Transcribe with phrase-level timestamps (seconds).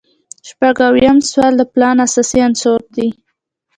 [0.47, 3.07] شپږ اویایم سوال د پلان اساسي عناصر دي.